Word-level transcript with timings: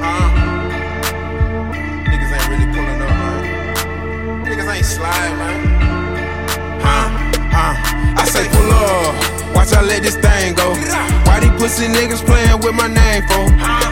Huh? 0.00 0.28
Niggas 2.08 2.32
ain't 2.32 2.48
really 2.48 2.64
pulling 2.72 3.02
up, 3.04 3.12
man. 3.20 4.46
Niggas 4.46 4.74
ain't 4.74 4.86
slide, 4.86 5.36
man. 5.36 5.60
Huh? 6.80 7.08
Huh? 7.52 8.16
I 8.16 8.24
say 8.24 8.48
pull 8.48 8.72
up. 8.72 9.12
Watch 9.54 9.74
I 9.74 9.82
let 9.82 10.00
this 10.00 10.16
thing 10.16 10.54
go. 10.54 10.72
Why 11.28 11.40
these 11.40 11.52
pussy 11.60 11.84
niggas 11.92 12.24
playing 12.24 12.60
with 12.64 12.74
my 12.74 12.88
name 12.88 13.20
for? 13.28 13.44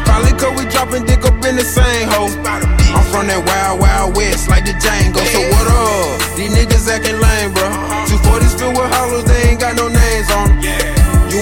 Probably 0.09 0.33
cause 0.33 0.57
we 0.57 0.65
dropping 0.71 1.05
dick 1.05 1.27
up 1.27 1.45
in 1.45 1.57
the 1.57 1.65
same 1.65 2.09
hole. 2.09 2.33
I'm 2.97 3.05
from 3.13 3.27
that 3.29 3.45
wild, 3.45 3.81
wild 3.81 4.17
west, 4.17 4.49
like 4.49 4.65
the 4.65 4.73
Django. 4.73 5.21
So 5.29 5.41
what 5.53 5.69
up? 5.69 6.37
These 6.41 6.57
niggas 6.57 6.89
acting 6.89 7.21
lame, 7.21 7.53
bro. 7.53 7.69
240s 8.09 8.59
filled 8.59 8.79
with 8.79 8.91
hollows, 8.97 9.25
they 9.25 9.51
ain't 9.51 9.61
got 9.61 9.77
no 9.77 9.89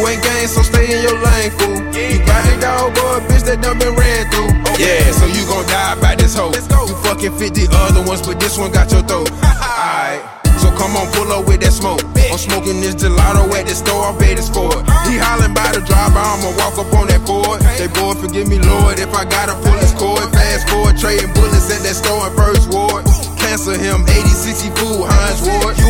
ain't 0.09 0.23
gang, 0.23 0.47
so 0.47 0.63
stay 0.63 0.87
in 0.87 1.03
your 1.03 1.19
lane, 1.19 1.51
fool. 1.59 1.77
You 1.95 2.19
got 2.25 2.43
a 2.47 2.55
dog 2.61 2.95
boy, 2.95 3.21
bitch 3.29 3.45
that 3.51 3.63
done 3.63 3.79
been 3.79 3.95
ran 3.95 4.31
through. 4.31 4.51
Yeah, 4.79 5.11
so 5.13 5.27
you 5.27 5.43
gon' 5.51 5.67
die 5.67 5.99
by 6.01 6.15
this 6.15 6.37
hoe. 6.37 6.53
You 6.53 6.95
fucking 7.03 7.37
50 7.37 7.67
other 7.73 8.03
ones, 8.03 8.23
but 8.27 8.39
this 8.41 8.59
one 8.59 8.73
got 8.73 8.91
your 8.93 9.03
throat. 9.03 9.31
Alright. 9.43 10.23
So 10.57 10.73
come 10.73 10.97
on, 10.97 11.07
pull 11.13 11.31
up 11.33 11.47
with 11.47 11.61
that 11.61 11.73
smoke. 11.73 12.01
I'm 12.33 12.39
smoking 12.41 12.81
this 12.81 12.97
gelato 12.97 13.49
at 13.57 13.67
the 13.67 13.75
store, 13.75 14.09
I 14.09 14.17
paid 14.19 14.37
this 14.39 14.49
for 14.49 14.69
it. 14.73 14.85
He 15.09 15.17
hollering 15.17 15.55
by 15.55 15.73
the 15.73 15.81
driver, 15.85 16.21
I'ma 16.21 16.53
walk 16.57 16.77
up 16.81 16.93
on 16.97 17.09
that 17.09 17.25
board. 17.25 17.61
They 17.77 17.89
boy, 17.93 18.17
forgive 18.17 18.49
me, 18.49 18.59
Lord, 18.59 18.99
if 18.99 19.13
I 19.13 19.25
gotta 19.25 19.55
pull 19.61 19.77
his 19.81 19.93
cord. 19.93 20.25
Fast 20.33 20.69
forward, 20.69 20.97
trading 20.97 21.33
bullets 21.33 21.69
at 21.73 21.85
that 21.85 21.97
store 21.97 22.29
in 22.29 22.33
First 22.37 22.56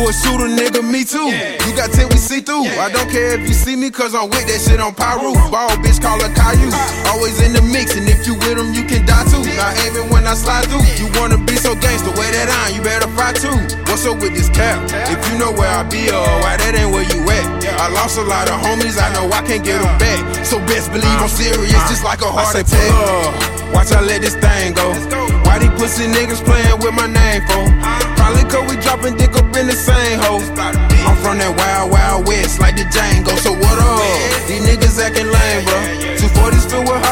a 0.07 0.13
shooter, 0.15 0.47
nigga, 0.47 0.79
me 0.79 1.03
too. 1.03 1.27
You 1.67 1.71
got 1.75 1.91
10, 1.91 2.07
we 2.07 2.17
see 2.17 2.39
through. 2.39 2.63
I 2.79 2.87
don't 2.87 3.11
care 3.11 3.35
if 3.35 3.43
you 3.43 3.53
see 3.53 3.75
me, 3.75 3.91
cause 3.91 4.15
I'm 4.15 4.31
with 4.31 4.47
that 4.47 4.63
shit 4.63 4.79
on 4.79 4.95
Pyro. 4.95 5.35
Ball 5.51 5.75
bitch, 5.83 5.99
call 5.99 6.15
her 6.23 6.31
Caillou. 6.31 6.71
Always 7.11 7.35
in 7.43 7.51
the 7.51 7.61
mix, 7.61 7.99
and 7.99 8.07
if 8.07 8.23
you 8.23 8.39
with 8.39 8.55
him, 8.55 8.71
you 8.71 8.87
can 8.87 9.03
die 9.03 9.27
too. 9.27 9.43
Not 9.59 9.75
aiming 9.83 10.07
when 10.07 10.23
I 10.23 10.33
slide 10.33 10.63
through. 10.71 10.87
You 10.95 11.11
wanna 11.19 11.35
be 11.43 11.59
so 11.59 11.75
gangster, 11.75 12.15
wear 12.15 12.31
that 12.31 12.47
on, 12.47 12.75
you 12.75 12.81
better 12.81 13.11
fight 13.19 13.35
too. 13.35 13.59
What's 13.91 14.07
up 14.07 14.23
with 14.23 14.31
this 14.31 14.47
cap? 14.47 14.79
If 15.11 15.19
you 15.27 15.35
know 15.37 15.51
where 15.51 15.69
I 15.69 15.83
be, 15.83 16.07
or 16.07 16.23
why 16.39 16.55
that 16.55 16.71
ain't 16.71 16.91
where 16.95 17.03
you 17.03 17.19
at. 17.27 17.45
I 17.75 17.91
lost 17.91 18.17
a 18.17 18.23
lot 18.23 18.47
of 18.47 18.55
homies, 18.63 18.95
I 18.95 19.11
know 19.11 19.27
I 19.27 19.43
can't 19.43 19.63
get 19.63 19.83
them 19.83 19.91
back. 19.99 20.23
So 20.47 20.57
best 20.71 20.87
believe 20.95 21.19
I'm 21.19 21.27
serious, 21.27 21.75
just 21.91 22.07
like 22.07 22.23
a 22.23 22.31
heart 22.31 22.55
attack. 22.55 23.57
Watch 23.75 23.91
I 23.91 23.99
let 23.99 24.23
this 24.23 24.39
thing 24.39 24.71
go. 24.71 24.95
Why 25.43 25.59
these 25.59 25.75
pussy 25.75 26.07
niggas 26.07 26.39
playing 26.47 26.79
with 26.79 26.95
my 26.95 27.07
name 27.07 27.43
for? 27.51 27.76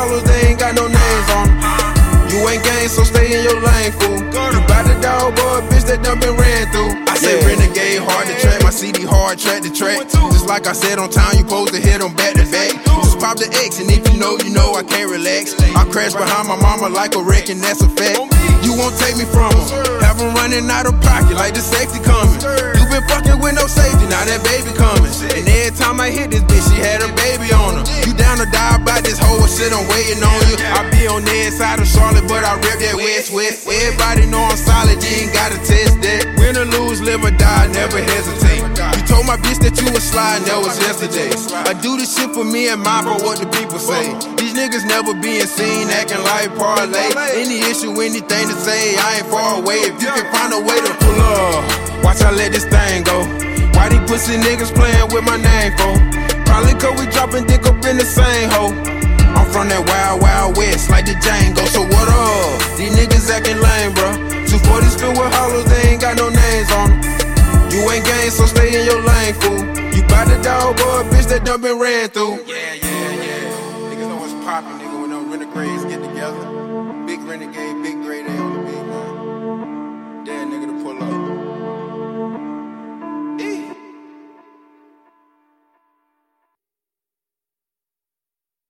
240s 0.05 0.09
filled 0.09 0.11
with 0.11 0.25
they 0.25 0.49
ain't 0.49 0.59
got 0.59 0.75
no 0.75 0.87
names 0.87 1.29
on 1.29 1.49
'em. 1.49 2.29
You 2.29 2.49
ain't 2.49 2.63
gang, 2.63 2.89
so 2.89 3.03
stay 3.03 3.31
in 3.31 3.43
your 3.43 3.59
lane, 3.61 3.91
fool. 3.93 4.17
You 4.17 4.61
bout 4.67 4.85
the 4.85 4.97
dog 5.01 5.35
boy, 5.35 5.61
bitch 5.69 5.85
that 5.87 6.03
done 6.03 6.19
been 6.19 6.35
ran 6.35 6.71
through. 6.71 6.91
I 7.07 7.15
say 7.17 7.39
renegade, 7.45 8.01
hard 8.01 8.27
to 8.27 8.35
track, 8.39 8.61
my 8.63 8.71
CD 8.71 9.05
hard, 9.05 9.39
track 9.39 9.61
to 9.63 9.71
track. 9.71 10.09
Just 10.09 10.47
like 10.47 10.67
I 10.67 10.73
said 10.73 10.99
on 10.99 11.09
time, 11.09 11.37
you 11.37 11.45
supposed 11.45 11.73
to 11.73 11.79
hit 11.79 11.99
them 11.99 12.13
back 12.13 12.33
to 12.35 12.45
back. 12.51 12.73
Just 13.03 13.19
pop 13.19 13.37
the 13.37 13.47
X, 13.63 13.79
and 13.79 13.89
if 13.89 14.03
you 14.11 14.19
know, 14.19 14.37
you 14.43 14.49
know 14.49 14.75
I 14.75 14.83
can't 14.83 15.09
relax. 15.09 15.55
I 15.75 15.85
crash 15.85 16.13
behind 16.13 16.47
my 16.47 16.57
mama 16.57 16.89
like 16.89 17.15
a 17.15 17.21
wreck, 17.21 17.49
and 17.49 17.61
that's 17.61 17.81
a 17.81 17.89
fact. 17.89 18.19
You 18.65 18.73
won't 18.73 18.97
take 18.97 19.15
me 19.15 19.25
from 19.25 19.53
her. 19.53 20.01
Have 20.01 20.17
them 20.17 20.33
running 20.33 20.69
out 20.69 20.87
of 20.87 20.99
pocket 21.01 21.37
like 21.37 21.53
the 21.53 21.61
safety 21.61 21.99
coming. 22.01 22.41
You 22.75 22.83
been 22.89 23.05
fucking 23.07 23.39
with 23.39 23.53
no 23.55 23.67
safety, 23.67 23.84
now 24.15 24.23
that 24.23 24.39
baby 24.47 24.71
coming. 24.79 25.11
And 25.35 25.43
every 25.43 25.75
time 25.75 25.99
I 25.99 26.07
hit 26.07 26.31
this 26.31 26.43
bitch, 26.47 26.63
she 26.71 26.79
had 26.79 27.03
a 27.03 27.11
baby 27.19 27.51
on 27.51 27.75
her. 27.75 27.83
You 28.07 28.15
down 28.15 28.39
to 28.39 28.47
die 28.47 28.79
about 28.79 29.03
this 29.03 29.19
whole 29.19 29.43
shit, 29.43 29.75
I'm 29.75 29.83
waiting 29.91 30.23
on 30.23 30.39
you. 30.47 30.55
I 30.71 30.87
be 30.87 31.03
on 31.11 31.27
the 31.27 31.35
inside 31.43 31.83
of 31.83 31.87
Charlotte, 31.87 32.23
but 32.31 32.47
I 32.47 32.55
rep 32.63 32.79
that 32.79 32.95
West 32.95 33.35
West. 33.35 33.67
Everybody 33.67 34.31
know 34.31 34.39
I'm 34.39 34.55
solid, 34.55 35.03
you 35.03 35.27
ain't 35.27 35.35
gotta 35.35 35.59
test 35.67 35.99
that. 35.99 36.31
Win 36.39 36.55
or 36.55 36.63
lose, 36.63 37.03
live 37.03 37.27
or 37.27 37.35
die, 37.35 37.67
never 37.75 37.99
hesitate. 37.99 38.63
You 38.95 39.03
told 39.03 39.27
my 39.27 39.35
bitch 39.35 39.59
that 39.67 39.75
you 39.83 39.91
was 39.91 40.07
sliding, 40.07 40.47
that 40.47 40.63
was 40.63 40.79
yesterday. 40.79 41.35
I 41.67 41.75
do 41.75 41.99
this 41.99 42.15
shit 42.15 42.31
for 42.31 42.47
me 42.47 42.71
and 42.71 42.79
my 42.79 43.03
for 43.03 43.19
what 43.19 43.43
the 43.43 43.51
people 43.51 43.83
say. 43.83 44.15
These 44.39 44.55
niggas 44.55 44.87
never 44.87 45.11
being 45.11 45.49
seen, 45.49 45.91
acting 45.91 46.23
like 46.23 46.55
parlay. 46.55 47.11
Any 47.35 47.59
issue, 47.67 47.91
anything 47.99 48.47
to 48.47 48.55
say, 48.63 48.95
I 48.95 49.19
ain't 49.19 49.27
far 49.27 49.59
away. 49.59 49.83
If 49.91 49.99
you 49.99 50.07
can 50.07 50.27
find 50.31 50.55
a 50.55 50.61
way 50.63 50.79
to 50.79 50.91
pull 51.03 51.19
up, 51.19 51.67
watch 51.99 52.23
I 52.23 52.31
let 52.31 52.55
this 52.55 52.63
thing 52.63 53.03
go. 53.03 53.44
Why 53.75 53.89
these 53.89 54.03
pussy 54.09 54.37
niggas 54.39 54.73
playing 54.73 55.13
with 55.13 55.23
my 55.23 55.37
name 55.37 55.71
for? 55.77 55.93
Probably 56.47 56.73
cause 56.79 56.95
we 56.99 57.05
dropping 57.11 57.45
dick 57.45 57.65
up 57.67 57.83
in 57.85 57.97
the 57.97 58.05
same 58.07 58.49
hole. 58.49 58.73
I'm 59.35 59.45
from 59.51 59.67
that 59.67 59.83
wild, 59.83 60.21
wild 60.21 60.57
west, 60.57 60.89
like 60.89 61.05
the 61.05 61.15
Django. 61.19 61.67
So 61.67 61.83
what 61.83 62.07
up? 62.07 62.77
These 62.79 62.95
niggas 62.95 63.29
acting 63.29 63.59
lame, 63.59 63.91
bro. 63.93 64.15
240s 64.47 64.95
filled 64.99 65.17
with 65.19 65.33
hollows, 65.35 65.65
they 65.65 65.91
ain't 65.91 66.01
got 66.01 66.15
no 66.15 66.29
names 66.29 66.71
on 66.71 66.91
'em. 66.91 67.15
You 67.71 67.83
ain't 67.91 68.05
gang, 68.05 68.31
so 68.31 68.45
stay 68.45 68.71
in 68.79 68.85
your 68.85 69.01
lane, 69.03 69.33
fool. 69.35 69.59
You 69.91 70.01
bout 70.07 70.27
the 70.31 70.39
dog 70.41 70.77
boy, 70.77 71.03
bitch 71.11 71.27
that 71.27 71.43
done 71.43 71.59
been 71.61 71.77
ran 71.77 72.07
through. 72.09 72.39
Yeah, 72.47 72.55
yeah, 72.79 73.11
yeah. 73.27 73.91
Niggas 73.91 74.07
know 74.07 74.15
what's 74.15 74.33
poppin', 74.45 74.79
nigga, 74.79 75.01
when 75.01 75.09
them 75.11 75.29
renegades 75.31 75.83
get 75.83 76.01
together. 76.01 76.54